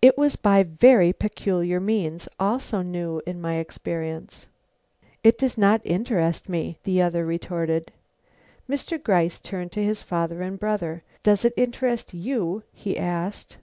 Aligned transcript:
"It 0.00 0.16
was 0.16 0.36
by 0.36 0.62
very 0.62 1.12
peculiar 1.12 1.80
means, 1.80 2.28
also 2.38 2.80
new 2.80 3.20
in 3.26 3.40
my 3.40 3.56
experience." 3.56 4.46
"It 5.24 5.36
does 5.36 5.58
not 5.58 5.80
interest 5.82 6.48
me," 6.48 6.78
the 6.84 7.02
other 7.02 7.26
retorted. 7.26 7.90
Mr. 8.70 9.02
Gryce 9.02 9.40
turned 9.40 9.72
to 9.72 9.82
his 9.82 10.00
father 10.00 10.42
and 10.42 10.60
brother. 10.60 11.02
"Does 11.24 11.44
it 11.44 11.54
interest 11.56 12.14
you?" 12.14 12.62
he 12.72 12.96
asked. 12.96 13.56